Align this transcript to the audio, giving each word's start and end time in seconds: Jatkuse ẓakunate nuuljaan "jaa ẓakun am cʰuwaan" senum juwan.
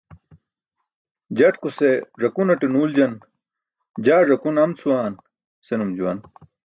Jatkuse 1.41 1.89
ẓakunate 2.21 2.67
nuuljaan 2.69 3.13
"jaa 4.05 4.25
ẓakun 4.29 4.55
am 4.63 4.71
cʰuwaan" 4.79 5.13
senum 5.67 5.89
juwan. 5.97 6.17